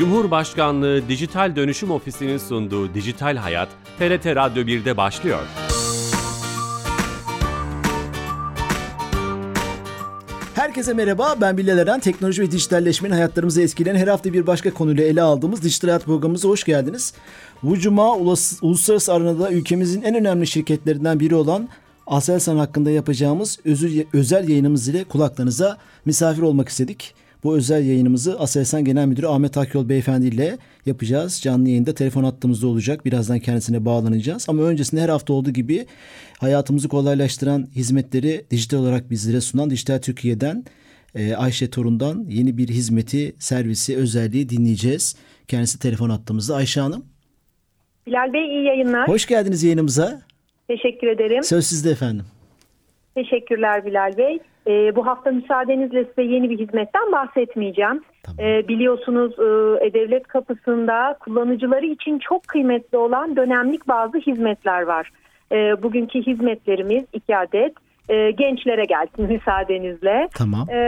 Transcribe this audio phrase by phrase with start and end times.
[0.00, 3.68] Cumhurbaşkanlığı Dijital Dönüşüm Ofisi'nin sunduğu Dijital Hayat,
[3.98, 5.40] TRT Radyo 1'de başlıyor.
[10.54, 12.00] Herkese merhaba, ben Bilal Eren.
[12.00, 16.48] Teknoloji ve dijitalleşmenin hayatlarımızı etkileyen her hafta bir başka konuyla ele aldığımız Dijital Hayat programımıza
[16.48, 17.14] hoş geldiniz.
[17.62, 21.68] Bu cuma uluslararası arenada ülkemizin en önemli şirketlerinden biri olan
[22.06, 23.58] Aselsan hakkında yapacağımız
[24.12, 27.14] özel yayınımız ile kulaklarınıza misafir olmak istedik.
[27.44, 31.40] Bu özel yayınımızı Aselsan Genel Müdürü Ahmet Akyol Beyefendi ile yapacağız.
[31.42, 33.04] Canlı yayında telefon hattımızda olacak.
[33.04, 34.46] Birazdan kendisine bağlanacağız.
[34.48, 35.86] Ama öncesinde her hafta olduğu gibi
[36.38, 40.64] hayatımızı kolaylaştıran hizmetleri dijital olarak bizlere sunan Dijital Türkiye'den
[41.14, 45.16] e, Ayşe Torun'dan yeni bir hizmeti, servisi, özelliği dinleyeceğiz.
[45.48, 46.56] Kendisi telefon hattımızda.
[46.56, 47.04] Ayşe Hanım.
[48.06, 49.08] Bilal Bey iyi yayınlar.
[49.08, 50.22] Hoş geldiniz yayınımıza.
[50.68, 51.42] Teşekkür ederim.
[51.42, 52.24] Söz sizde efendim.
[53.14, 54.38] Teşekkürler Bilal Bey.
[54.70, 58.02] Ee, bu hafta müsaadenizle size yeni bir hizmetten bahsetmeyeceğim.
[58.22, 58.40] Tamam.
[58.40, 65.10] Ee, biliyorsunuz e, devlet kapısında kullanıcıları için çok kıymetli olan dönemlik bazı hizmetler var.
[65.52, 67.74] E, bugünkü hizmetlerimiz iki adet
[68.08, 70.28] e, gençlere gelsin müsaadenizle.
[70.34, 70.70] Tamam.
[70.70, 70.78] E,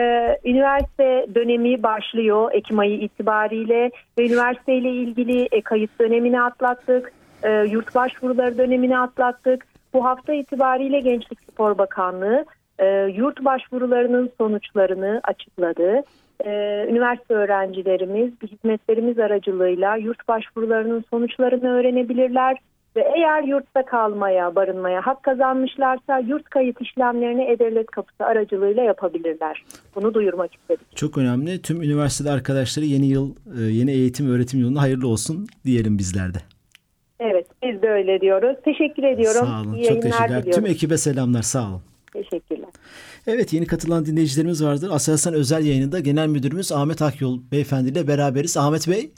[0.45, 7.12] üniversite dönemi başlıyor Ekim ayı itibariyle ve üniversiteyle ilgili e, kayıt dönemini atlattık.
[7.43, 9.67] E, yurt başvuruları dönemini atlattık.
[9.95, 12.45] Bu hafta itibariyle Gençlik Spor Bakanlığı
[12.78, 16.03] e, yurt başvurularının sonuçlarını açıkladı.
[16.45, 16.51] E,
[16.89, 22.56] üniversite öğrencilerimiz hizmetlerimiz aracılığıyla yurt başvurularının sonuçlarını öğrenebilirler
[22.97, 29.65] ve eğer yurtta kalmaya, barınmaya hak kazanmışlarsa yurt kayıt işlemlerini E-Devlet Kapısı aracılığıyla yapabilirler.
[29.95, 30.87] Bunu duyurmak istedim.
[30.95, 31.62] Çok önemli.
[31.62, 36.39] Tüm üniversitede arkadaşları yeni yıl, e, yeni eğitim öğretim yılına hayırlı olsun diyelim bizlerde.
[37.20, 38.56] Evet, biz de öyle diyoruz.
[38.65, 39.47] Teşekkür ediyorum.
[39.47, 39.75] Sağ olun.
[39.75, 40.28] İyi Çok teşekkürler.
[40.28, 40.53] Diliyorum.
[40.53, 41.43] Tüm ekibe selamlar.
[41.43, 41.83] Sağ olun.
[42.13, 42.69] Teşekkürler.
[43.27, 44.91] Evet yeni katılan dinleyicilerimiz vardır.
[44.93, 48.56] Aselsan özel yayınında Genel Müdürümüz Ahmet Akyol Beyefendi ile beraberiz.
[48.56, 49.11] Ahmet Bey.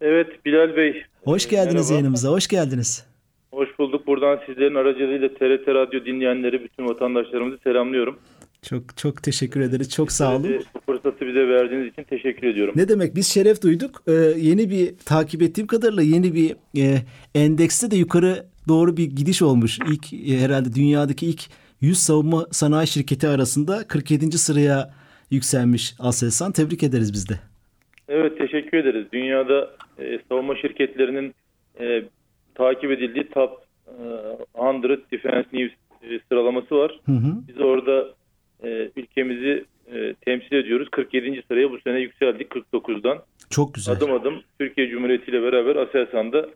[0.00, 1.02] Evet Bilal Bey.
[1.24, 1.92] Hoş geldiniz Merhaba.
[1.92, 2.28] yayınımıza.
[2.28, 3.06] Hoş geldiniz.
[3.50, 4.06] Hoş bulduk.
[4.06, 8.18] Buradan sizlerin aracılığıyla TRT Radyo dinleyenleri, bütün vatandaşlarımızı selamlıyorum.
[8.62, 9.90] Çok çok teşekkür ederiz.
[9.90, 10.60] Çok sağ olun.
[10.74, 12.74] Bu fırsatı bize verdiğiniz için teşekkür ediyorum.
[12.76, 13.16] Ne demek?
[13.16, 14.02] Biz şeref duyduk.
[14.06, 16.98] Ee, yeni bir takip ettiğim kadarıyla yeni bir e,
[17.34, 19.78] endekste de yukarı doğru bir gidiş olmuş.
[19.90, 21.42] İlk e, herhalde dünyadaki ilk
[21.84, 24.38] 100 savunma sanayi şirketi arasında 47.
[24.38, 24.90] sıraya
[25.30, 26.52] yükselmiş Aselsan.
[26.52, 27.34] Tebrik ederiz biz de.
[28.08, 29.06] Evet teşekkür ederiz.
[29.12, 31.34] Dünyada e, savunma şirketlerinin
[31.80, 32.04] e,
[32.54, 33.50] takip edildiği Top
[33.88, 35.72] e, 100 Defense News
[36.02, 37.00] e, sıralaması var.
[37.06, 37.32] Hı hı.
[37.48, 38.08] Biz orada
[38.64, 39.64] e, ülkemizi
[39.94, 40.88] e, temsil ediyoruz.
[40.90, 41.42] 47.
[41.48, 43.18] sıraya bu sene yükseldik 49'dan.
[43.50, 43.94] Çok güzel.
[43.94, 46.48] Adım adım Türkiye Cumhuriyeti ile beraber Aselsan'da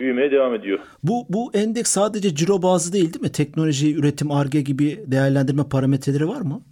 [0.00, 0.78] büyümeye devam ediyor.
[1.02, 3.32] Bu bu endeks sadece ciro bazı değil değil mi?
[3.32, 6.62] Teknoloji, üretim, arge gibi değerlendirme parametreleri var mı?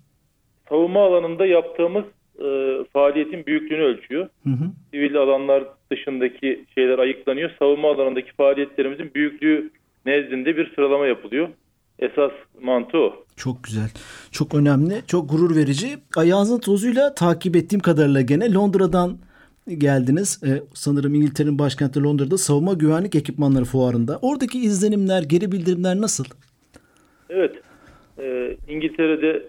[0.69, 2.05] Savunma alanında yaptığımız
[2.39, 2.49] e,
[2.93, 4.29] faaliyetin büyüklüğünü ölçüyor.
[4.45, 4.65] Hı hı.
[4.91, 7.51] Sivil alanlar dışındaki şeyler ayıklanıyor.
[7.59, 9.71] Savunma alanındaki faaliyetlerimizin büyüklüğü
[10.07, 11.49] nezdinde bir sıralama yapılıyor.
[11.99, 12.33] Esas
[12.63, 13.25] mantığı o.
[13.37, 13.91] Çok güzel.
[14.31, 14.95] Çok önemli.
[15.07, 15.89] Çok gurur verici.
[16.17, 19.19] Ayağınızın tozuyla takip ettiğim kadarıyla gene Londra'dan
[19.69, 20.41] geldiniz.
[20.47, 24.19] Ee, sanırım İngiltere'nin başkenti Londra'da savunma güvenlik ekipmanları fuarında.
[24.23, 26.25] Oradaki izlenimler, geri bildirimler nasıl?
[27.31, 27.55] Evet.
[28.19, 29.49] Ee, İngiltere'de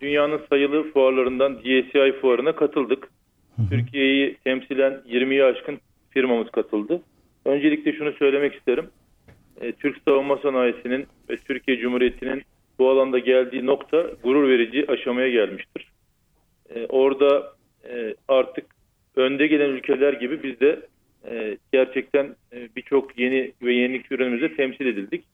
[0.00, 3.08] dünyanın sayılı fuarlarından DSI fuarına katıldık.
[3.70, 5.78] Türkiye'yi temsilen 20'yi aşkın
[6.10, 7.02] firmamız katıldı.
[7.44, 8.86] Öncelikle şunu söylemek isterim.
[9.60, 12.42] Ee, Türk savunma sanayisinin ve Türkiye Cumhuriyeti'nin
[12.78, 15.92] bu alanda geldiği nokta gurur verici aşamaya gelmiştir.
[16.74, 17.52] Ee, orada
[17.88, 18.73] e, artık
[19.16, 20.80] önde gelen ülkeler gibi biz de
[21.30, 25.24] e, gerçekten e, birçok yeni ve yenilik ürünümüzde temsil edildik.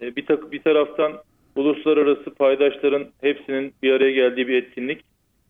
[0.00, 1.12] E, bir, tak, bir taraftan
[1.56, 5.04] uluslararası paydaşların hepsinin bir araya geldiği bir etkinlik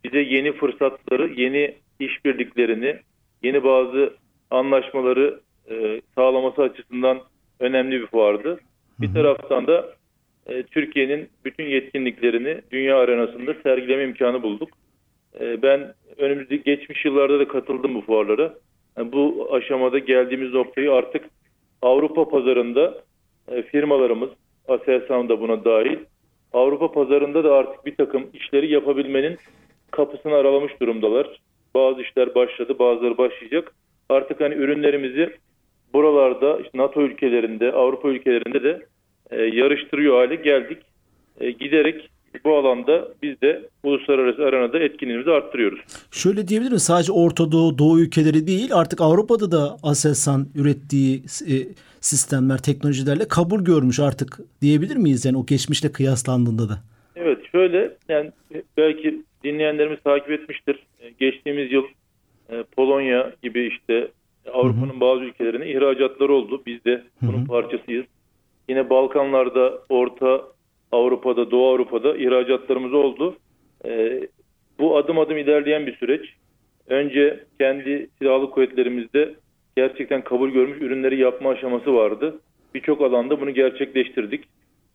[0.04, 2.96] bize yeni fırsatları, yeni işbirliklerini,
[3.42, 4.14] yeni bazı
[4.50, 5.40] anlaşmaları
[5.70, 7.20] e, sağlaması açısından
[7.60, 8.60] önemli bir fuardı.
[9.00, 9.94] Bir taraftan da
[10.46, 14.68] e, Türkiye'nin bütün yetkinliklerini dünya arenasında sergileme imkanı bulduk.
[15.40, 18.54] E, ben önümüzdeki geçmiş yıllarda da katıldım bu fuarlara.
[18.98, 21.24] Bu aşamada geldiğimiz noktayı artık
[21.82, 23.02] Avrupa pazarında
[23.48, 24.30] e, firmalarımız,
[24.68, 25.98] Aselsan da buna dahil,
[26.52, 29.38] Avrupa pazarında da artık bir takım işleri yapabilmenin
[29.90, 31.40] kapısını aralamış durumdalar.
[31.74, 33.74] Bazı işler başladı, bazıları başlayacak.
[34.08, 35.36] Artık hani ürünlerimizi
[35.92, 38.86] buralarda işte NATO ülkelerinde, Avrupa ülkelerinde de
[39.30, 40.78] e, yarıştırıyor hale geldik.
[41.40, 42.10] E, giderek
[42.44, 45.80] bu alanda biz de uluslararası arenada etkinliğimizi arttırıyoruz.
[46.10, 46.82] Şöyle diyebilir miyiz?
[46.82, 51.16] Sadece Orta Doğu, Doğu ülkeleri değil artık Avrupa'da da Aselsan ürettiği
[51.48, 51.54] e,
[52.00, 55.24] sistemler, teknolojilerle kabul görmüş artık diyebilir miyiz?
[55.24, 56.78] Yani o geçmişle kıyaslandığında da.
[57.16, 58.30] Evet şöyle yani
[58.76, 60.86] belki dinleyenlerimiz takip etmiştir.
[61.00, 61.84] E, geçtiğimiz yıl
[62.50, 64.08] e, Polonya gibi işte
[64.52, 66.62] Avrupa'nın bazı ülkelerine ihracatları oldu.
[66.66, 68.06] Biz de bunun parçasıyız.
[68.68, 70.42] Yine Balkanlarda, Orta
[70.92, 73.36] Avrupa'da, Doğu Avrupa'da ihracatlarımız oldu.
[73.84, 74.20] E,
[74.78, 76.34] bu adım adım ilerleyen bir süreç.
[76.88, 79.34] Önce kendi silahlı kuvvetlerimizde
[79.76, 82.40] gerçekten kabul görmüş ürünleri yapma aşaması vardı.
[82.74, 84.44] Birçok alanda bunu gerçekleştirdik.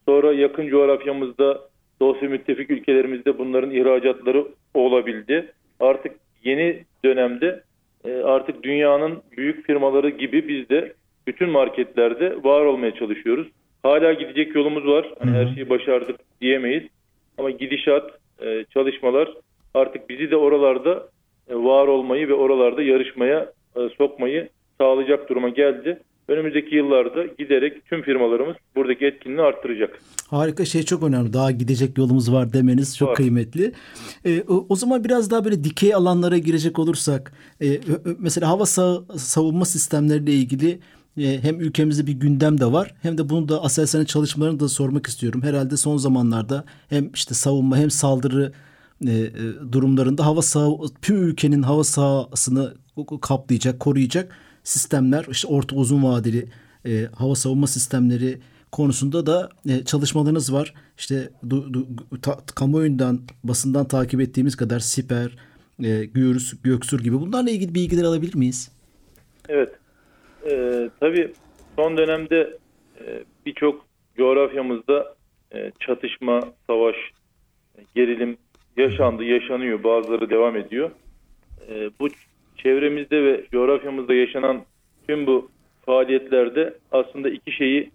[0.06, 1.62] Sonra yakın coğrafyamızda
[2.02, 5.52] dost ve müttefik ülkelerimizde bunların ihracatları olabildi.
[5.80, 6.12] Artık
[6.44, 7.64] yeni dönemde
[8.06, 10.94] e, artık dünyanın büyük firmaları gibi biz de
[11.28, 13.48] bütün marketlerde var olmaya çalışıyoruz.
[13.88, 15.14] Hala gidecek yolumuz var.
[15.20, 16.84] Hani her şeyi başardık diyemeyiz.
[17.38, 18.12] Ama gidişat,
[18.42, 19.30] e, çalışmalar
[19.74, 21.08] artık bizi de oralarda
[21.50, 24.50] e, var olmayı ve oralarda yarışmaya e, sokmayı
[24.82, 26.00] sağlayacak duruma geldi.
[26.28, 30.00] Önümüzdeki yıllarda giderek tüm firmalarımız buradaki etkinliğini arttıracak.
[30.30, 31.34] Harika şey çok önemli.
[31.34, 33.16] Daha gidecek yolumuz var demeniz çok Var.
[33.16, 33.72] kıymetli.
[34.26, 37.32] Ee, o, o zaman biraz daha böyle dikey alanlara girecek olursak
[37.62, 37.66] e,
[38.20, 40.78] mesela hava sa- savunma sistemleriyle ilgili e,
[41.18, 45.42] hem ülkemizde bir gündem de var hem de bunu da Aselsan'ın çalışmalarını da sormak istiyorum.
[45.44, 48.54] Herhalde son zamanlarda hem işte savunma hem saldırı
[49.08, 49.32] e, e,
[49.72, 50.70] durumlarında hava sah
[51.02, 52.74] tüm ülkenin hava sahasını
[53.22, 54.32] kaplayacak, koruyacak
[54.64, 56.50] sistemler, işte orta uzun vadeli
[56.86, 58.40] e, hava savunma sistemleri
[58.72, 60.74] konusunda da e, çalışmalarınız var.
[60.98, 61.88] İşte du, du,
[62.22, 65.38] ta, kamuoyundan, basından takip ettiğimiz kadar Siper,
[65.84, 68.70] e, Gürs, Göksur gibi bunlarla ilgili bilgiler alabilir miyiz?
[69.50, 69.70] Evet.
[70.50, 71.32] Ee, tabii
[71.76, 72.58] son dönemde
[73.00, 73.86] e, birçok
[74.18, 75.16] coğrafyamızda
[75.54, 76.96] e, çatışma, savaş,
[77.78, 78.38] e, gerilim
[78.78, 79.84] yaşandı, yaşanıyor.
[79.84, 80.92] Bazıları devam ediyor.
[81.70, 82.08] E, bu
[82.58, 84.62] çevremizde ve coğrafyamızda yaşanan
[85.08, 85.50] tüm bu
[85.86, 87.92] faaliyetlerde aslında iki şeyi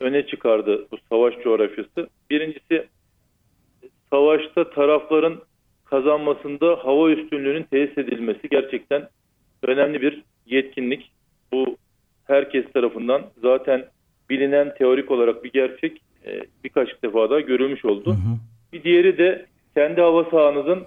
[0.00, 2.08] öne çıkardı bu savaş coğrafyası.
[2.30, 2.86] Birincisi
[4.10, 5.40] savaşta tarafların
[5.84, 9.08] kazanmasında hava üstünlüğünün tesis edilmesi gerçekten
[9.62, 11.10] önemli bir yetkinlik.
[11.52, 11.76] Bu
[12.26, 13.84] herkes tarafından zaten
[14.30, 18.16] bilinen teorik olarak bir gerçek e, birkaç defa daha görülmüş oldu.
[18.72, 20.86] Bir diğeri de kendi hava sahanızın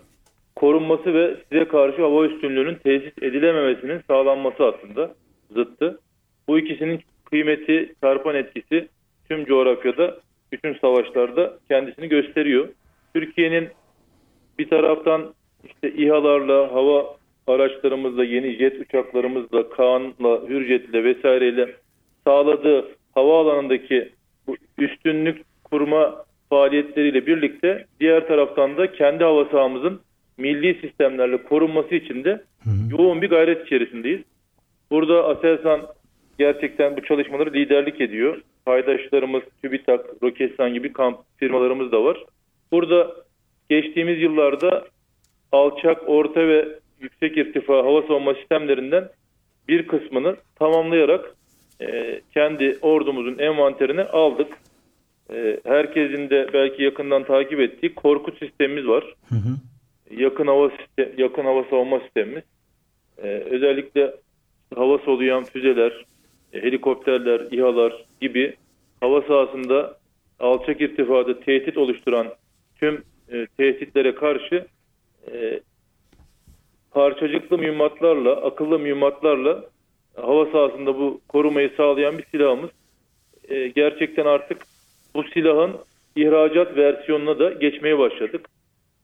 [0.55, 5.15] korunması ve size karşı hava üstünlüğünün tesis edilememesinin sağlanması aslında
[5.51, 5.99] zıttı.
[6.47, 8.87] Bu ikisinin kıymeti, çarpan etkisi
[9.29, 10.17] tüm coğrafyada,
[10.51, 12.67] bütün savaşlarda kendisini gösteriyor.
[13.13, 13.69] Türkiye'nin
[14.59, 15.33] bir taraftan
[15.65, 17.17] işte İHA'larla, hava
[17.47, 21.75] araçlarımızla, yeni jet uçaklarımızla, Kaan'la, Hürjet'le vesaireyle
[22.27, 22.85] sağladığı
[23.15, 24.09] hava alanındaki
[24.47, 30.01] bu üstünlük kurma faaliyetleriyle birlikte diğer taraftan da kendi hava sahamızın
[30.37, 32.43] milli sistemlerle korunması için de
[32.97, 34.21] yoğun bir gayret içerisindeyiz.
[34.91, 35.81] Burada Aselsan
[36.39, 38.41] gerçekten bu çalışmaları liderlik ediyor.
[38.65, 42.23] Paydaşlarımız TÜBİTAK, Roketsan gibi kamp firmalarımız da var.
[42.71, 43.15] Burada
[43.69, 44.85] geçtiğimiz yıllarda
[45.51, 46.67] alçak, orta ve
[47.01, 49.09] yüksek irtifa hava savunma sistemlerinden
[49.67, 51.35] bir kısmını tamamlayarak
[51.81, 54.47] e, kendi ordumuzun envanterine aldık.
[55.33, 59.15] E, herkesin de belki yakından takip ettiği Korkut sistemimiz var.
[59.29, 59.55] Hı hı.
[60.21, 62.43] Yakın hava sistem, yakın hava savunma sistemimiz.
[63.23, 64.13] E, özellikle
[64.75, 66.05] hava soluyan füzeler,
[66.53, 68.53] e, helikopterler, İHA'lar gibi
[69.01, 69.97] hava sahasında
[70.39, 72.27] alçak irtifada tehdit oluşturan
[72.75, 74.65] tüm e, tehditlere karşı
[75.31, 75.59] e,
[76.97, 79.63] parçacıklı mühimmatlarla, akıllı mühimmatlarla
[80.15, 82.69] hava sahasında bu korumayı sağlayan bir silahımız.
[83.49, 84.57] E, gerçekten artık
[85.15, 85.71] bu silahın
[86.15, 88.49] ihracat versiyonuna da geçmeye başladık.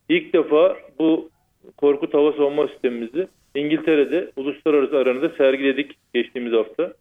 [0.10, 1.30] İlk defa bu
[1.78, 6.94] Korkut hava savunma sistemimizi İngiltere'de uluslararası arenada sergiledik geçtiğimiz hafta.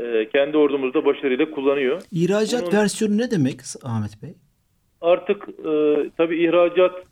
[0.00, 2.02] E, kendi ordumuz da başarıyla kullanıyor.
[2.12, 4.34] İhracat Bunun- versiyonu ne demek Ahmet Bey?
[5.00, 5.70] Artık e,
[6.16, 7.02] tabii ihracat e,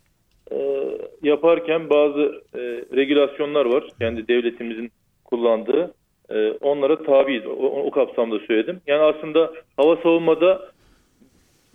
[1.22, 2.60] yaparken bazı e,
[2.96, 3.84] regülasyonlar var.
[4.00, 4.90] Kendi devletimizin
[5.24, 5.94] kullandığı.
[6.30, 7.46] E, onlara tabiiz.
[7.46, 8.80] O, o kapsamda söyledim.
[8.86, 10.72] Yani aslında hava savunmada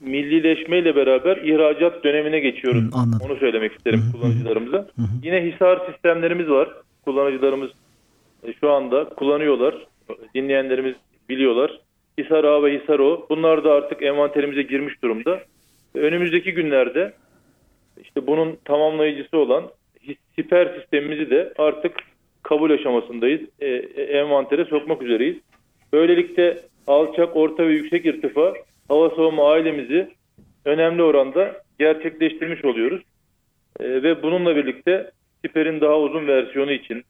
[0.02, 2.84] millileşmeyle beraber ihracat dönemine geçiyoruz.
[2.84, 3.20] Hı, anladım.
[3.26, 4.88] Onu söylemek isterim kullanıcılarımıza.
[5.24, 6.70] Yine hisar sistemlerimiz var.
[7.06, 7.72] Kullanıcılarımız
[8.44, 9.76] e, şu anda kullanıyorlar.
[10.36, 10.96] Dinleyenlerimiz
[11.30, 11.80] biliyorlar.
[12.20, 13.26] Hisar A ve Hisar O.
[13.30, 15.40] Bunlar da artık envanterimize girmiş durumda.
[15.96, 17.14] Önümüzdeki günlerde
[18.02, 19.70] işte bunun tamamlayıcısı olan
[20.36, 21.94] siper sistemimizi de artık
[22.44, 23.42] kabul aşamasındayız.
[23.60, 25.38] E, e, envantere sokmak üzereyiz.
[25.94, 28.54] Böylelikle alçak, orta ve yüksek irtifa
[28.88, 30.10] hava savunma ailemizi
[30.66, 33.02] önemli oranda gerçekleştirmiş oluyoruz.
[33.80, 35.12] E, ve bununla birlikte
[35.46, 37.04] siperin daha uzun versiyonu için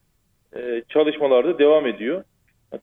[0.56, 2.24] e, çalışmalar da devam ediyor.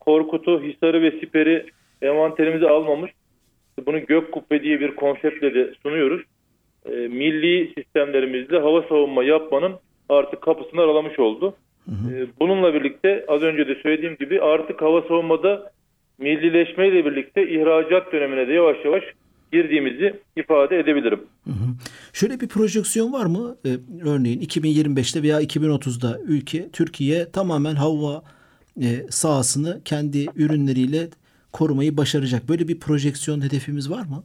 [0.01, 1.67] Korkut'u, Hisar'ı ve Siper'i
[2.03, 3.13] envanterimize almamış.
[3.87, 6.23] Bunu gök kubbe diye bir konseptle de sunuyoruz.
[6.91, 9.73] E, milli sistemlerimizle hava savunma yapmanın
[10.09, 11.55] artık kapısını aralamış oldu.
[11.88, 15.73] E, bununla birlikte az önce de söylediğim gibi artık hava savunmada
[16.19, 19.05] millileşmeyle birlikte ihracat dönemine de yavaş yavaş
[19.53, 21.21] girdiğimizi ifade edebilirim.
[21.45, 21.69] Hı hı.
[22.12, 23.57] Şöyle bir projeksiyon var mı?
[23.67, 23.69] Ee,
[24.09, 28.23] örneğin 2025'te veya 2030'da ülke Türkiye tamamen hava
[28.81, 31.09] e, sahasını kendi ürünleriyle
[31.53, 32.43] korumayı başaracak.
[32.49, 34.25] Böyle bir projeksiyon hedefimiz var mı?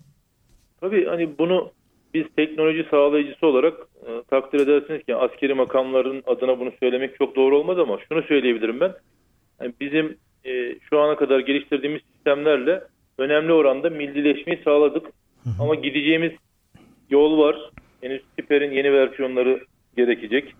[0.82, 1.72] Tabii hani bunu
[2.14, 3.74] biz teknoloji sağlayıcısı olarak
[4.08, 8.80] e, takdir edersiniz ki askeri makamların adına bunu söylemek çok doğru olmaz ama şunu söyleyebilirim
[8.80, 8.94] ben.
[9.62, 12.84] Yani bizim e, şu ana kadar geliştirdiğimiz sistemlerle
[13.18, 15.08] önemli oranda millileşmeyi sağladık.
[15.60, 16.32] Ama gideceğimiz
[17.10, 17.56] yol var.
[18.02, 19.60] Henüz Siper'in yeni versiyonları
[19.98, 20.54] gerekecek.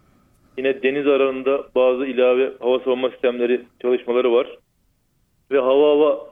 [0.58, 4.58] Yine deniz aranında bazı ilave hava savunma sistemleri çalışmaları var.
[5.52, 6.30] Ve hava hava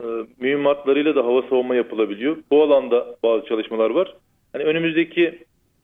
[0.00, 0.04] e,
[0.40, 2.36] mühimmatlarıyla da hava savunma yapılabiliyor.
[2.50, 4.14] Bu alanda bazı çalışmalar var.
[4.58, 5.38] Hani önümüzdeki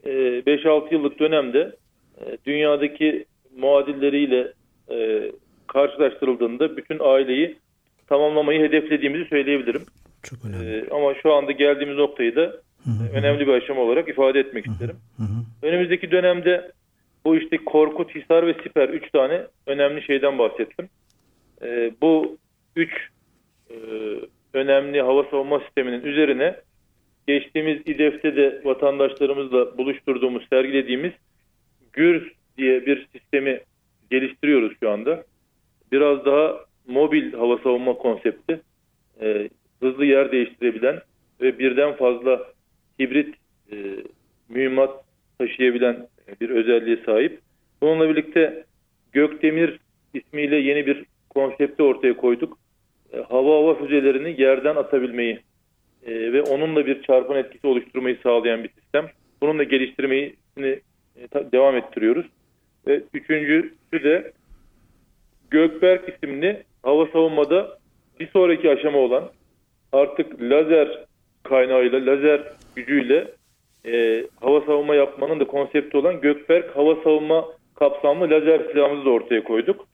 [0.04, 1.76] e, 5-6 yıllık dönemde
[2.20, 3.24] e, dünyadaki
[3.56, 4.52] muadilleriyle
[4.90, 5.30] e,
[5.66, 7.56] karşılaştırıldığında bütün aileyi
[8.08, 9.82] tamamlamayı hedeflediğimizi söyleyebilirim.
[10.22, 10.76] Çok önemli.
[10.76, 12.40] E, ama şu anda geldiğimiz noktayı da
[12.84, 13.18] hı hı.
[13.18, 14.96] önemli bir aşama olarak ifade etmek hı isterim.
[15.16, 15.66] Hı hı.
[15.66, 16.72] Önümüzdeki dönemde
[17.24, 20.88] bu işte Korkut, Hisar ve Siper 3 tane önemli şeyden bahsettim.
[21.62, 22.36] E, bu
[22.76, 22.90] 3
[23.70, 23.74] e,
[24.54, 26.56] önemli hava savunma sisteminin üzerine
[27.26, 31.12] geçtiğimiz İDEF'te de vatandaşlarımızla buluşturduğumuz, sergilediğimiz
[31.92, 32.22] GÜRS
[32.58, 33.60] diye bir sistemi
[34.10, 35.24] geliştiriyoruz şu anda.
[35.92, 38.60] Biraz daha mobil hava savunma konsepti,
[39.20, 39.48] e,
[39.80, 41.00] hızlı yer değiştirebilen
[41.40, 42.46] ve birden fazla
[43.00, 43.34] hibrit
[43.72, 43.76] e,
[44.48, 45.04] mühimmat
[45.38, 46.06] taşıyabilen
[46.40, 47.40] bir özelliğe sahip.
[47.82, 48.64] Bununla birlikte
[49.12, 49.78] Gökdemir
[50.14, 52.58] ismiyle yeni bir konsepti ortaya koyduk.
[53.12, 55.40] E, hava hava füzelerini yerden atabilmeyi
[56.06, 59.06] e, ve onunla bir çarpın etkisi oluşturmayı sağlayan bir sistem.
[59.42, 60.80] Bunun da geliştirmeyi e,
[61.52, 62.26] devam ettiriyoruz.
[62.86, 64.32] Ve üçüncüsü de
[65.50, 67.78] Gökberk isimli hava savunmada
[68.20, 69.30] bir sonraki aşama olan
[69.92, 71.04] artık lazer
[71.42, 72.42] kaynağıyla, lazer
[72.76, 73.28] gücüyle
[73.86, 77.44] e, hava savunma yapmanın da konsepti olan Gökberk hava savunma
[77.74, 79.86] kapsamlı lazer silahımızı da ortaya koyduk.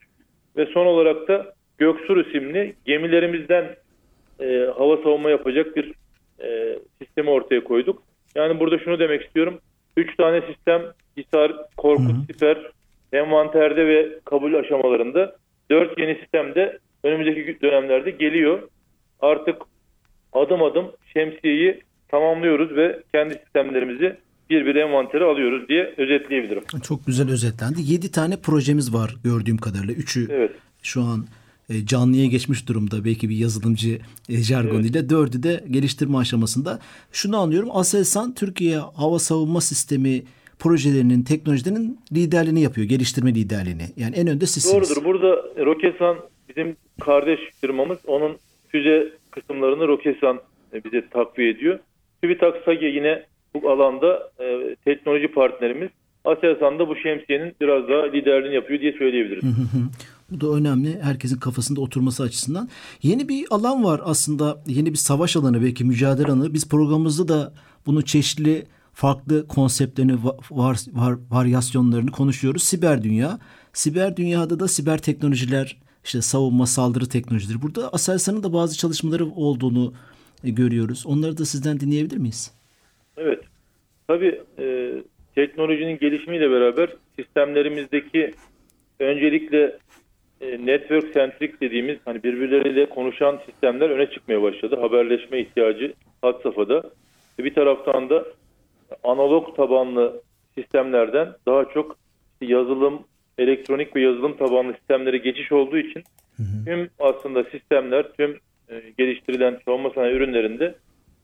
[0.57, 3.75] Ve son olarak da Göksur isimli gemilerimizden
[4.39, 5.93] e, hava savunma yapacak bir
[6.43, 8.03] e, sistemi ortaya koyduk.
[8.35, 9.59] Yani burada şunu demek istiyorum.
[9.97, 10.81] Üç tane sistem
[11.17, 12.71] Hisar, Korkut, Siper
[13.13, 15.35] envanterde ve kabul aşamalarında.
[15.71, 18.69] Dört yeni sistem de önümüzdeki dönemlerde geliyor.
[19.19, 19.61] Artık
[20.33, 24.17] adım adım şemsiyeyi tamamlıyoruz ve kendi sistemlerimizi
[24.49, 26.63] bir bir envantere alıyoruz diye özetleyebilirim.
[26.83, 27.79] Çok güzel özetlendi.
[27.81, 29.93] Yedi tane projemiz var gördüğüm kadarıyla.
[29.93, 30.51] Üçü evet.
[30.83, 31.25] şu an
[31.85, 33.99] canlıya geçmiş durumda belki bir yazılımcı
[34.29, 34.99] e, jargonuyla.
[34.99, 35.09] Evet.
[35.09, 36.79] Dördü de geliştirme aşamasında.
[37.11, 40.23] Şunu anlıyorum Aselsan Türkiye Hava Savunma Sistemi
[40.59, 42.87] projelerinin, teknolojilerinin liderliğini yapıyor.
[42.87, 43.83] Geliştirme liderliğini.
[43.97, 44.89] Yani en önde sizsiniz.
[44.89, 45.05] Doğrudur.
[45.05, 46.17] Burada Roketsan
[46.49, 47.97] bizim kardeş firmamız.
[48.07, 48.37] Onun
[48.69, 50.39] füze kısımlarını Roketsan
[50.73, 51.79] e, bize takviye ediyor.
[52.21, 55.89] TÜBİTAK SAGE yine bu alanda e, teknoloji partnerimiz.
[56.25, 59.43] Aselsan da bu şemsiyenin biraz daha liderliğini yapıyor diye söyleyebiliriz.
[60.31, 60.99] Bu da önemli.
[61.01, 62.69] Herkesin kafasında oturması açısından.
[63.03, 64.63] Yeni bir alan var aslında.
[64.67, 66.53] Yeni bir savaş alanı belki mücadele alanı.
[66.53, 67.53] Biz programımızda da
[67.85, 70.13] bunu çeşitli farklı konseptlerini,
[70.51, 72.63] var, var, varyasyonlarını konuşuyoruz.
[72.63, 73.39] Siber dünya.
[73.73, 77.61] Siber dünyada da siber teknolojiler, işte savunma, saldırı teknolojileri.
[77.61, 79.93] Burada Aselsan'ın da bazı çalışmaları olduğunu
[80.43, 81.03] e, görüyoruz.
[81.07, 82.53] Onları da sizden dinleyebilir miyiz?
[83.17, 83.39] Evet.
[84.07, 84.93] Tabii e,
[85.35, 88.33] teknolojinin gelişimiyle beraber sistemlerimizdeki
[88.99, 89.77] öncelikle
[90.41, 94.75] network centric dediğimiz hani birbirleriyle konuşan sistemler öne çıkmaya başladı.
[94.81, 96.83] Haberleşme ihtiyacı had safhada.
[97.39, 98.25] Bir taraftan da
[99.03, 100.21] analog tabanlı
[100.55, 101.97] sistemlerden daha çok
[102.41, 103.03] yazılım,
[103.37, 106.03] elektronik ve yazılım tabanlı sistemlere geçiş olduğu için
[106.37, 106.65] hı hı.
[106.65, 110.75] tüm aslında sistemler, tüm e, geliştirilen savunma sanayi ürünlerinde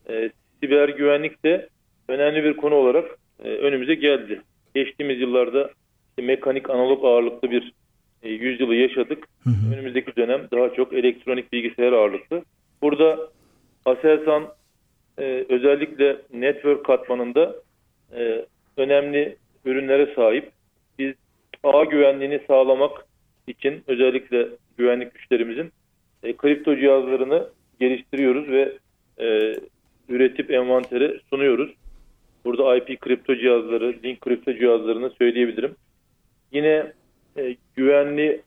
[0.08, 1.68] e, siber güvenlik de
[2.08, 4.42] önemli bir konu olarak e, önümüze geldi.
[4.74, 5.70] Geçtiğimiz yıllarda
[6.10, 7.72] işte mekanik analog ağırlıklı bir
[8.22, 9.28] e, yüzyılı yaşadık.
[9.44, 9.74] Hı hı.
[9.74, 12.42] Önümüzdeki dönem daha çok elektronik bilgisayar ağırlıklı.
[12.82, 13.18] Burada
[13.84, 14.48] Aselsan
[15.18, 17.56] e, özellikle network katmanında
[18.16, 18.44] e,
[18.76, 20.50] önemli ürünlere sahip.
[20.98, 21.14] Biz
[21.62, 23.06] ağ güvenliğini sağlamak
[23.46, 24.48] için özellikle
[24.78, 25.72] güvenlik güçlerimizin
[26.22, 27.48] e, kripto cihazlarını
[27.80, 28.72] geliştiriyoruz ve
[29.20, 29.54] e,
[30.08, 31.70] üretip envantere sunuyoruz.
[32.44, 35.74] Burada IP kripto cihazları, link kripto cihazlarını söyleyebilirim.
[36.52, 36.92] Yine
[37.38, 38.42] e, güvenli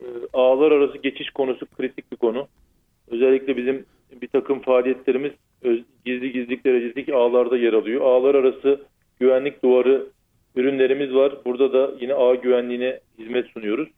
[0.00, 2.48] e, ağlar arası geçiş konusu kritik bir konu.
[3.08, 3.86] Özellikle bizim
[4.22, 5.32] bir takım faaliyetlerimiz
[6.04, 8.00] gizli gizlilik derecesindeki ağlarda yer alıyor.
[8.00, 8.80] Ağlar arası
[9.20, 10.06] güvenlik duvarı
[10.56, 11.32] ürünlerimiz var.
[11.44, 13.88] Burada da yine ağ güvenliğine hizmet sunuyoruz.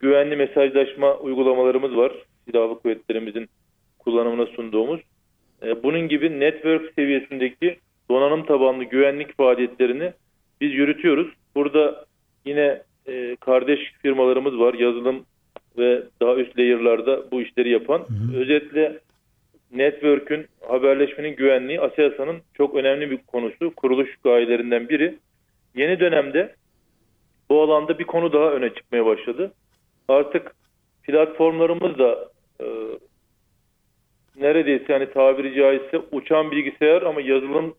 [0.00, 2.12] Güvenli mesajlaşma uygulamalarımız var.
[2.44, 3.48] Silahlı kuvvetlerimizin
[3.98, 5.00] kullanımına sunduğumuz.
[5.62, 7.78] E, bunun gibi network seviyesindeki
[8.10, 10.12] donanım tabanlı güvenlik faaliyetlerini
[10.60, 11.32] biz yürütüyoruz.
[11.54, 12.04] Burada
[12.44, 14.74] yine e, kardeş firmalarımız var.
[14.74, 15.24] Yazılım
[15.78, 17.98] ve daha üst layer'larda bu işleri yapan.
[17.98, 18.36] Hı hı.
[18.36, 18.98] Özetle
[19.72, 23.74] network'ün, haberleşmenin güvenliği ASELSA'nın çok önemli bir konusu.
[23.74, 25.18] Kuruluş gayelerinden biri.
[25.74, 26.54] Yeni dönemde
[27.50, 29.52] bu alanda bir konu daha öne çıkmaya başladı.
[30.08, 30.54] Artık
[31.02, 32.28] platformlarımız da
[32.60, 32.66] e,
[34.36, 37.74] neredeyse yani tabiri caizse uçan bilgisayar ama yazılım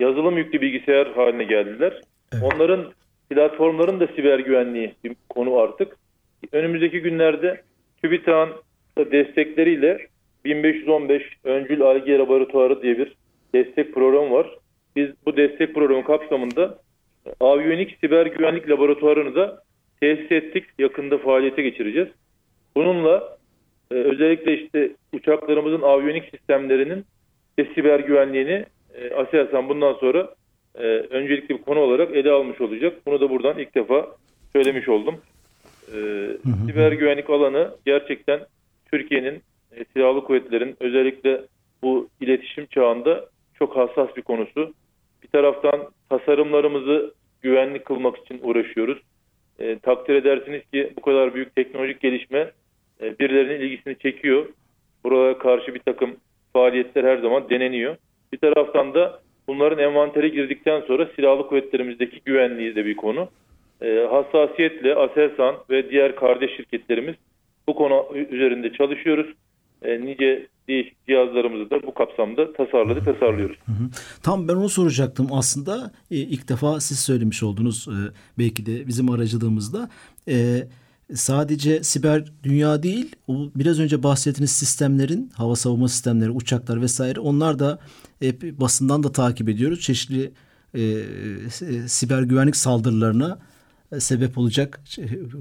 [0.00, 2.00] yazılım yüklü bilgisayar haline geldiler.
[2.32, 2.42] Evet.
[2.54, 2.92] Onların
[3.34, 5.96] platformların da siber güvenliği bir konu artık.
[6.52, 7.60] Önümüzdeki günlerde
[8.02, 8.54] TÜBİTAK'ın
[9.12, 9.98] destekleriyle
[10.44, 13.16] 1515 Öncül Algi Laboratuvarı diye bir
[13.54, 14.58] destek programı var.
[14.96, 16.78] Biz bu destek programı kapsamında
[17.40, 19.62] Aviyonik Siber Güvenlik Laboratuvarını da
[20.00, 20.64] tesis ettik.
[20.78, 22.08] Yakında faaliyete geçireceğiz.
[22.76, 23.38] Bununla
[23.90, 27.04] e, özellikle işte uçaklarımızın aviyonik sistemlerinin
[27.58, 28.64] ve siber güvenliğini
[28.94, 30.28] e, bundan sonra
[30.74, 32.96] e, öncelikli bir konu olarak ele almış olacak.
[33.06, 34.16] Bunu da buradan ilk defa
[34.52, 35.20] söylemiş oldum.
[35.88, 36.66] E, hı hı.
[36.66, 38.40] Siber güvenlik alanı gerçekten
[38.90, 39.42] Türkiye'nin
[39.76, 41.40] e, silahlı kuvvetlerin özellikle
[41.82, 43.28] bu iletişim çağında
[43.58, 44.74] çok hassas bir konusu.
[45.22, 48.98] Bir taraftan tasarımlarımızı güvenli kılmak için uğraşıyoruz.
[49.58, 52.50] E, takdir edersiniz ki bu kadar büyük teknolojik gelişme
[53.00, 54.46] e, birilerinin ilgisini çekiyor.
[55.04, 56.16] Buralara karşı bir takım
[56.52, 57.96] faaliyetler her zaman deneniyor.
[58.32, 63.28] Bir taraftan da bunların envantere girdikten sonra silahlı kuvvetlerimizdeki güvenliği de bir konu.
[63.82, 67.14] E, hassasiyetle Aselsan ve diğer kardeş şirketlerimiz
[67.68, 69.26] bu konu üzerinde çalışıyoruz.
[69.82, 73.56] E, nice değişik cihazlarımızı da bu kapsamda tasarladık, tasarlıyoruz.
[73.66, 73.88] Hı hı.
[74.22, 75.92] Tam ben onu soracaktım aslında.
[76.10, 77.96] E, ilk defa siz söylemiş oldunuz e,
[78.38, 79.88] belki de bizim aracılığımızda.
[80.28, 80.34] E,
[81.14, 87.58] sadece siber dünya değil, o biraz önce bahsettiğiniz sistemlerin, hava savunma sistemleri, uçaklar vesaire onlar
[87.58, 87.78] da
[88.20, 89.80] hep basından da takip ediyoruz.
[89.80, 90.30] Çeşitli
[90.74, 93.38] e, e, siber güvenlik saldırılarına
[93.92, 94.80] e, sebep olacak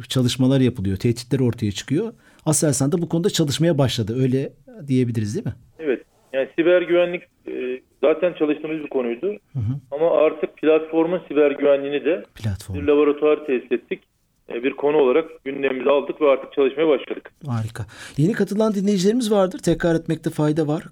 [0.10, 0.98] çalışmalar yapılıyor.
[0.98, 2.14] Tehditler ortaya çıkıyor.
[2.46, 4.16] Aselsan da bu konuda çalışmaya başladı.
[4.20, 4.54] Öyle
[4.88, 5.54] diyebiliriz değil mi?
[5.80, 6.02] Evet.
[6.34, 9.28] Yani siber güvenlik e, zaten çalıştığımız bir konuydu.
[9.54, 9.74] Hı hı.
[9.92, 12.78] Ama artık platformun siber güvenliğini de Platform.
[12.78, 14.02] bir laboratuvar tesis ettik.
[14.50, 17.32] E, bir konu olarak gündemimize aldık ve artık çalışmaya başladık.
[17.48, 17.86] Harika.
[18.18, 19.60] Yeni katılan dinleyicilerimiz vardır.
[19.60, 20.84] Tekrar etmekte fayda var.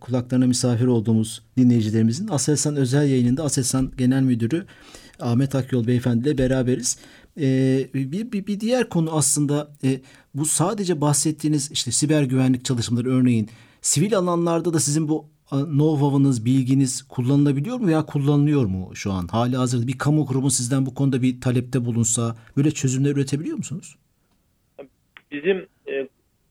[0.00, 2.28] Kulaklarına misafir olduğumuz dinleyicilerimizin.
[2.28, 4.66] Aselsan özel yayınında Aselsan Genel Müdürü
[5.20, 6.98] Ahmet Akyol Beyefendi ile beraberiz.
[7.40, 10.00] Ee, bir, bir, bir diğer konu aslında e,
[10.34, 13.48] bu sadece bahsettiğiniz işte siber güvenlik çalışmaları örneğin
[13.80, 19.26] sivil alanlarda da sizin bu know-how'ınız, bilginiz kullanılabiliyor mu veya kullanılıyor mu şu an?
[19.26, 23.96] Hali hazırda bir kamu kurumu sizden bu konuda bir talepte bulunsa böyle çözümler üretebiliyor musunuz?
[25.32, 26.08] Bizim e,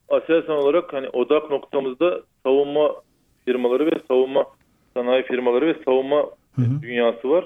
[0.10, 2.96] Aselsan olarak hani odak noktamızda savunma
[3.46, 4.46] firmaları ve savunma
[4.94, 6.82] sanayi firmaları ve savunma hı hı.
[6.82, 7.46] dünyası var.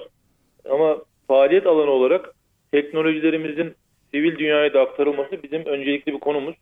[0.70, 0.96] Ama
[1.28, 2.34] faaliyet alanı olarak
[2.72, 3.74] teknolojilerimizin
[4.10, 6.54] sivil dünyaya da aktarılması bizim öncelikli bir konumuz.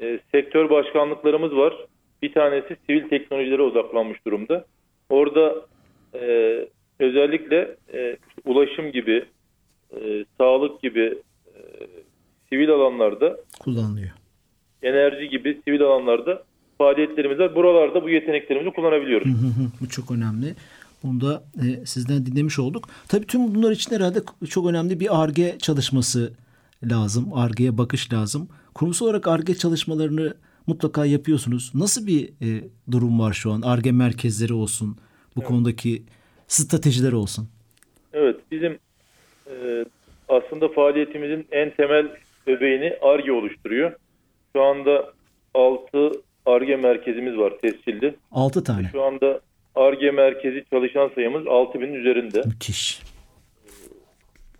[0.00, 1.74] E, sektör başkanlıklarımız var.
[2.22, 4.64] Bir tanesi sivil teknolojilere odaklanmış durumda.
[5.08, 5.54] Orada
[6.14, 6.20] e,
[6.98, 9.24] özellikle e, ulaşım gibi,
[9.96, 11.58] e, sağlık gibi e,
[12.48, 14.10] sivil alanlarda kullanılıyor.
[14.82, 16.42] Enerji gibi sivil alanlarda
[16.78, 17.54] faaliyetlerimiz var.
[17.54, 19.28] Buralarda bu yeteneklerimizi kullanabiliyoruz.
[19.80, 20.54] bu çok önemli.
[21.02, 22.88] Bunu da e, sizden dinlemiş olduk.
[23.08, 26.32] Tabii tüm bunlar için herhalde çok önemli bir ARGE çalışması
[26.84, 27.30] lazım.
[27.34, 28.48] ARGE'ye bakış lazım.
[28.74, 30.34] Kurumsal olarak ARGE çalışmalarını
[30.66, 31.72] mutlaka yapıyorsunuz.
[31.74, 33.62] Nasıl bir e, durum var şu an?
[33.62, 34.96] ARGE merkezleri olsun,
[35.36, 35.48] bu evet.
[35.48, 36.02] konudaki
[36.48, 37.48] stratejiler olsun.
[38.12, 38.78] Evet, bizim
[39.46, 39.84] e,
[40.28, 42.06] aslında faaliyetimizin en temel
[42.46, 43.92] öbeğini ARGE oluşturuyor.
[44.52, 45.12] Şu anda
[45.54, 46.12] 6
[46.46, 48.14] ARGE merkezimiz var tescilli.
[48.32, 48.88] 6 tane.
[48.92, 49.40] Şu anda
[49.74, 52.42] ARGE merkezi çalışan sayımız 6000'in üzerinde.
[52.46, 53.00] Müthiş.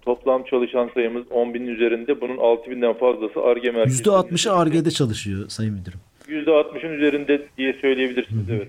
[0.03, 2.21] Toplam çalışan sayımız 10.000'in üzerinde.
[2.21, 4.03] Bunun 6000'den fazlası ARGE merkezi.
[4.05, 6.01] %60'ı ARGE'de çalışıyor Sayın Müdürüm.
[6.29, 8.51] %60'ın üzerinde diye söyleyebilirsiniz.
[8.51, 8.69] evet.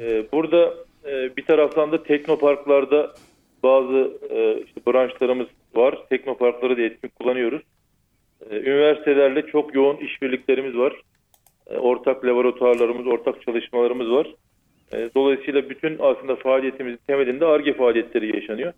[0.00, 3.14] ee, burada e, bir taraftan da teknoparklarda
[3.62, 5.98] bazı e, işte branşlarımız var.
[6.08, 7.62] Teknoparkları da etkin kullanıyoruz.
[8.50, 10.92] E, üniversitelerle çok yoğun işbirliklerimiz var.
[11.66, 14.34] E, ortak laboratuvarlarımız, ortak çalışmalarımız var.
[14.92, 18.72] E, dolayısıyla bütün aslında faaliyetimizin temelinde ARGE faaliyetleri yaşanıyor.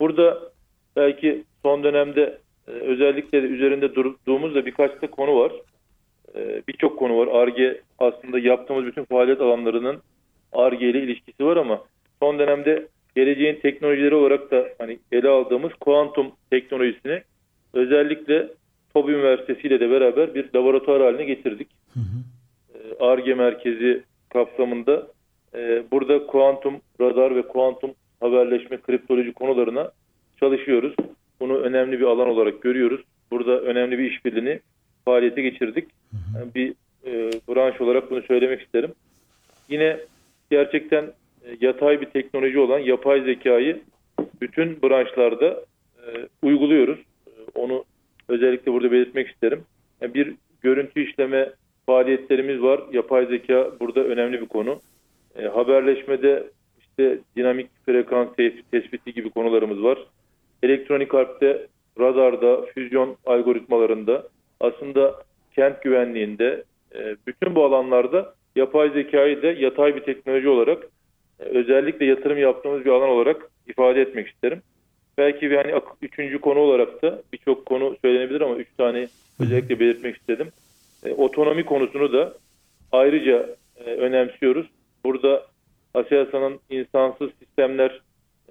[0.00, 0.52] Burada
[0.96, 5.52] belki son dönemde e, özellikle de üzerinde durduğumuz da birkaç da konu var.
[6.34, 7.28] E, birçok konu var.
[7.42, 10.02] ARGE aslında yaptığımız bütün faaliyet alanlarının
[10.52, 11.82] ARGE ile ilişkisi var ama
[12.22, 17.22] son dönemde geleceğin teknolojileri olarak da hani ele aldığımız kuantum teknolojisini
[17.74, 18.48] özellikle
[18.94, 21.68] TOB Üniversitesi ile de beraber bir laboratuvar haline getirdik.
[23.00, 25.06] ARGE merkezi kapsamında
[25.54, 29.90] e, burada kuantum radar ve kuantum haberleşme kriptoloji konularına
[30.40, 30.94] çalışıyoruz.
[31.40, 33.00] Bunu önemli bir alan olarak görüyoruz.
[33.30, 34.60] Burada önemli bir işbirliğini
[35.04, 35.88] faaliyete geçirdik.
[36.34, 36.74] Yani bir
[37.06, 38.92] e, branş olarak bunu söylemek isterim.
[39.68, 40.00] Yine
[40.50, 41.04] gerçekten
[41.44, 43.82] e, yatay bir teknoloji olan yapay zekayı
[44.40, 45.64] bütün branşlarda
[46.06, 46.10] e,
[46.42, 46.98] uyguluyoruz.
[47.26, 47.84] E, onu
[48.28, 49.64] özellikle burada belirtmek isterim.
[50.00, 51.52] Yani bir görüntü işleme
[51.86, 52.80] faaliyetlerimiz var.
[52.92, 54.80] Yapay zeka burada önemli bir konu.
[55.38, 56.44] E, haberleşmede
[56.80, 58.28] işte dinamik frekans
[58.70, 59.98] tespiti gibi konularımız var.
[60.62, 61.66] Elektronik harpte,
[62.00, 64.28] radarda, füzyon algoritmalarında
[64.60, 65.14] aslında
[65.54, 66.64] kent güvenliğinde
[66.94, 70.82] e, bütün bu alanlarda yapay zekayı da yatay bir teknoloji olarak
[71.40, 74.62] e, özellikle yatırım yaptığımız bir alan olarak ifade etmek isterim.
[75.18, 79.08] Belki hani üçüncü konu olarak da birçok konu söylenebilir ama üç tane
[79.40, 80.48] özellikle belirtmek istedim.
[81.04, 82.34] E, otonomi konusunu da
[82.92, 84.66] ayrıca e, önemsiyoruz.
[85.04, 85.46] Burada
[85.94, 88.00] Aselsan'ın insansız sistemler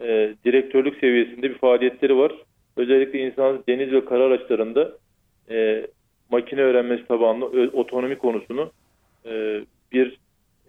[0.02, 2.32] e, direktörlük seviyesinde bir faaliyetleri var.
[2.78, 4.92] Özellikle insansız deniz ve kara araçlarında
[5.50, 5.88] e,
[6.32, 8.72] makine öğrenmesi tabanlı otonomi konusunu
[9.26, 10.18] e, bir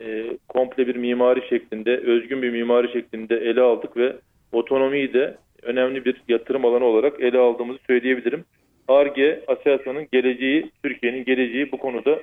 [0.00, 4.16] e, komple bir mimari şeklinde, özgün bir mimari şeklinde ele aldık ve
[4.52, 8.44] otonomiyi de önemli bir yatırım alanı olarak ele aldığımızı söyleyebilirim.
[8.88, 12.20] ARGE, Aselsan'ın geleceği, Türkiye'nin geleceği bu konuda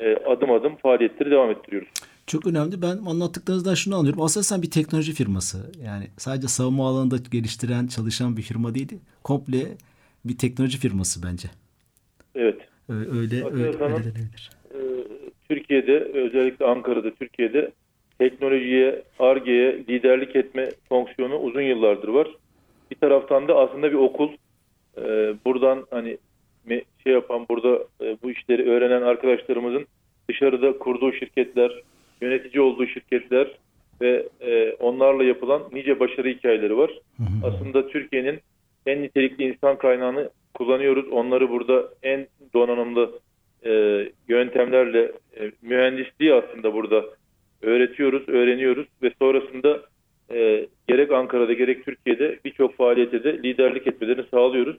[0.00, 1.88] e, adım adım faaliyetleri devam ettiriyoruz.
[2.26, 2.82] Çok önemli.
[2.82, 4.22] Ben anlattıklarınızdan şunu anlıyorum.
[4.22, 5.72] Aselsan bir teknoloji firması.
[5.84, 8.98] Yani sadece savunma alanında geliştiren, çalışan bir firma değildi.
[9.22, 9.66] Komple
[10.24, 11.48] bir teknoloji firması bence.
[12.34, 12.60] Evet.
[12.88, 13.94] Öyle, öyle, öyle
[14.74, 14.80] e,
[15.48, 17.70] Türkiye'de özellikle Ankara'da Türkiye'de
[18.18, 22.28] teknolojiye, ARGE'ye liderlik etme fonksiyonu uzun yıllardır var.
[22.90, 24.28] Bir taraftan da aslında bir okul.
[24.96, 26.18] E, buradan hani
[27.04, 29.86] şey yapan burada e, bu işleri öğrenen arkadaşlarımızın
[30.28, 31.82] dışarıda kurduğu şirketler,
[32.24, 33.48] yönetici olduğu şirketler
[34.00, 36.90] ve e, onlarla yapılan nice başarı hikayeleri var.
[37.16, 37.46] Hı hı.
[37.46, 38.40] Aslında Türkiye'nin
[38.86, 41.08] en nitelikli insan kaynağını kullanıyoruz.
[41.08, 43.12] Onları burada en donanımlı
[43.66, 43.72] e,
[44.28, 47.04] yöntemlerle e, mühendisliği aslında burada
[47.62, 49.82] öğretiyoruz, öğreniyoruz ve sonrasında
[50.30, 54.76] e, gerek Ankara'da gerek Türkiye'de birçok faaliyete de liderlik etmelerini sağlıyoruz.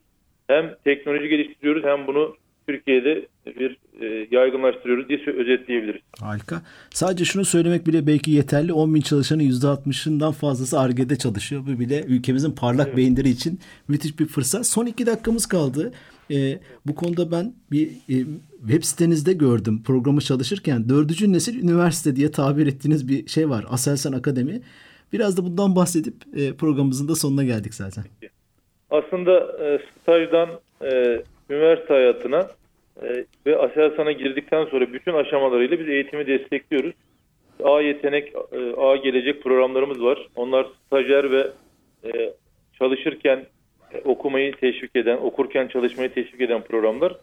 [0.47, 2.35] Hem teknoloji geliştiriyoruz hem bunu
[2.67, 6.01] Türkiye'de bir e, yaygınlaştırıyoruz diye özetleyebiliriz.
[6.19, 6.61] Harika.
[6.89, 8.73] Sadece şunu söylemek bile belki yeterli.
[8.73, 11.61] 10 bin çalışanın %60'ından fazlası ARGE'de çalışıyor.
[11.67, 12.97] Bu bile ülkemizin parlak evet.
[12.97, 14.67] beyinleri için müthiş bir fırsat.
[14.67, 15.93] Son iki dakikamız kaldı.
[16.31, 18.15] E, bu konuda ben bir e,
[18.59, 20.89] web sitenizde gördüm programı çalışırken.
[20.89, 23.65] Dördüncü nesil üniversite diye tabir ettiğiniz bir şey var.
[23.69, 24.61] Aselsan Akademi.
[25.13, 28.03] Biraz da bundan bahsedip e, programımızın da sonuna geldik zaten.
[28.89, 30.49] Aslında e, stajdan
[30.81, 32.47] e, üniversite hayatına
[33.01, 36.93] e, ve Aselsan'a girdikten sonra bütün aşamalarıyla biz eğitimi destekliyoruz.
[37.63, 40.27] A yetenek, e, A gelecek programlarımız var.
[40.35, 41.47] Onlar stajyer ve
[42.03, 42.33] e,
[42.79, 43.45] çalışırken
[43.93, 47.15] e, okumayı teşvik eden, okurken çalışmayı teşvik eden programlar.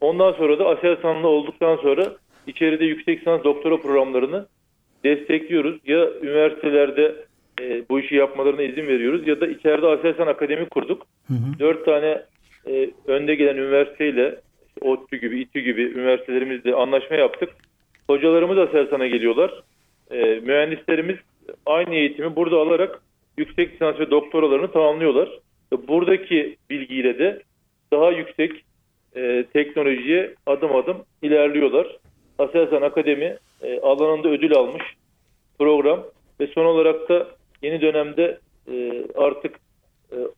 [0.00, 2.12] Ondan sonra da Aselsan'la olduktan sonra
[2.46, 4.46] içeride yüksek lisans doktora programlarını
[5.04, 5.80] destekliyoruz.
[5.86, 7.14] Ya üniversitelerde
[7.60, 11.06] e, bu işi yapmalarına izin veriyoruz ya da içeride Aselsan Akademi kurduk.
[11.58, 12.22] Dört tane
[12.68, 14.40] e, önde gelen üniversiteyle
[14.80, 17.48] ODTÜ gibi, İTÜ gibi üniversitelerimizle anlaşma yaptık.
[18.06, 19.62] Hocalarımız Aselsan'a geliyorlar.
[20.10, 21.16] E, mühendislerimiz
[21.66, 23.02] aynı eğitimi burada alarak
[23.38, 25.28] yüksek lisans ve doktoralarını tamamlıyorlar.
[25.88, 27.42] Buradaki bilgiyle de
[27.92, 28.64] daha yüksek
[29.16, 31.96] e, teknolojiye adım adım ilerliyorlar.
[32.38, 34.82] Aselsan Akademi e, alanında ödül almış
[35.58, 36.04] program
[36.40, 37.28] ve son olarak da
[37.62, 38.38] yeni dönemde
[38.72, 39.58] e, artık e,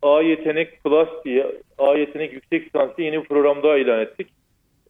[0.03, 1.47] A Yetenek Plus diye
[1.79, 4.29] A Yetenek Yüksek Lisans diye yeni bir program ilan ettik.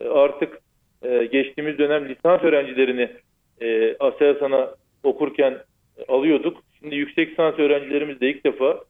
[0.01, 0.61] E, artık
[1.03, 3.11] e, geçtiğimiz dönem lisans öğrencilerini
[3.61, 4.71] e, Aselsan'a
[5.03, 5.59] okurken
[6.09, 6.63] alıyorduk.
[6.79, 8.85] Şimdi yüksek lisans öğrencilerimiz de ilk defa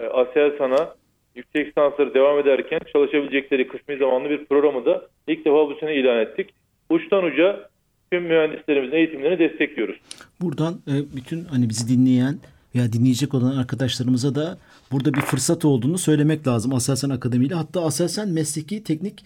[0.00, 0.94] e, Aselsan'a
[1.34, 6.20] yüksek lisansları devam ederken çalışabilecekleri kısmi zamanlı bir programı da ilk defa bu sene ilan
[6.20, 6.50] ettik.
[6.90, 7.68] Uçtan uca
[8.10, 9.96] tüm mühendislerimizin eğitimlerini destekliyoruz.
[10.40, 12.34] Buradan e, bütün hani bizi dinleyen
[12.76, 14.58] veya dinleyecek olan arkadaşlarımıza da
[14.92, 17.54] burada bir fırsat olduğunu söylemek lazım Aselsan Akademi ile.
[17.54, 19.24] Hatta Aselsan Mesleki Teknik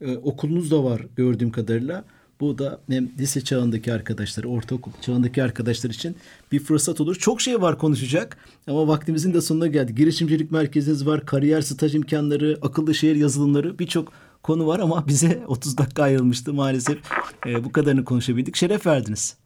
[0.00, 2.04] e, okulunuz da var gördüğüm kadarıyla.
[2.40, 6.16] Bu da hem lise çağındaki arkadaşlar, ortaokul çağındaki arkadaşlar için
[6.52, 7.14] bir fırsat olur.
[7.16, 9.94] Çok şey var konuşacak ama vaktimizin de sonuna geldi.
[9.94, 15.78] Girişimcilik merkeziniz var, kariyer staj imkanları, akıllı şehir yazılımları birçok konu var ama bize 30
[15.78, 16.98] dakika ayrılmıştı maalesef.
[17.46, 18.56] E, bu kadarını konuşabildik.
[18.56, 19.36] Şeref verdiniz.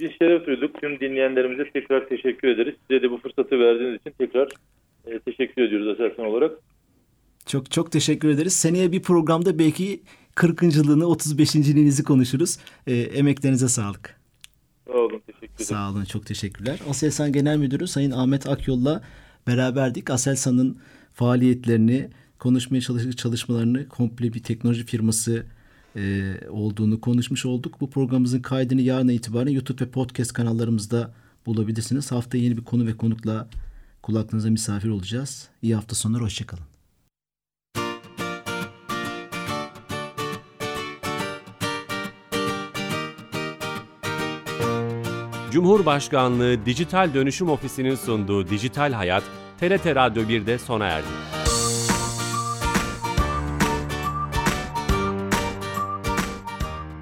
[0.00, 0.80] Biz şeref duyduk.
[0.80, 2.74] Tüm dinleyenlerimize tekrar teşekkür ederiz.
[2.88, 4.48] Size de bu fırsatı verdiğiniz için tekrar
[5.06, 6.52] e, teşekkür ediyoruz Aselsan olarak.
[7.46, 8.52] Çok çok teşekkür ederiz.
[8.52, 10.00] Seneye bir programda belki
[10.34, 10.62] 40.
[10.62, 11.54] yılını 35.
[11.54, 12.58] yılınızı konuşuruz.
[12.86, 14.20] E, emeklerinize sağlık.
[14.86, 15.22] Sağ olun.
[15.26, 15.64] Teşekkür ederim.
[15.64, 16.04] Sağ olun.
[16.04, 16.78] Çok teşekkürler.
[16.90, 19.02] Aselsan Genel Müdürü Sayın Ahmet Akyol'la
[19.46, 20.10] beraberdik.
[20.10, 20.78] Aselsan'ın
[21.14, 22.08] faaliyetlerini,
[22.38, 25.46] konuşmaya çalıştığı çalışmalarını komple bir teknoloji firması
[25.98, 27.80] e, olduğunu konuşmuş olduk.
[27.80, 31.14] Bu programımızın kaydını yarına itibaren YouTube ve podcast kanallarımızda
[31.46, 32.12] bulabilirsiniz.
[32.12, 33.48] Hafta yeni bir konu ve konukla
[34.02, 35.48] kulaklarınıza misafir olacağız.
[35.62, 36.22] İyi hafta sonları.
[36.22, 36.64] Hoşçakalın.
[45.50, 49.22] Cumhurbaşkanlığı Dijital Dönüşüm Ofisi'nin sunduğu Dijital Hayat,
[49.60, 51.47] TRT Radyo 1'de sona erdi.